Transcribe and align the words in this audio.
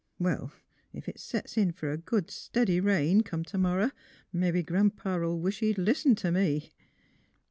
Well; 0.17 0.51
ef 0.95 1.07
it 1.07 1.19
sets 1.19 1.57
in 1.57 1.73
fer 1.73 1.91
a 1.91 1.97
good 1.99 2.31
stidy 2.31 2.79
rain, 2.83 3.21
come 3.21 3.43
t' 3.45 3.55
morrow, 3.59 3.91
mebbe 4.33 4.65
Gran 4.65 4.89
'pa 4.89 5.17
'11 5.17 5.41
wish 5.43 5.59
he'd 5.59 5.77
listened 5.77 6.17
t' 6.17 6.31
me." 6.31 6.71